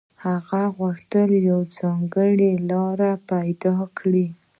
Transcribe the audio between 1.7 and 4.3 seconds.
ځانګړې لاره پيدا کړي.